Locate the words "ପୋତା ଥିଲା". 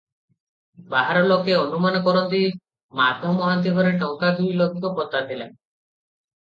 5.01-5.53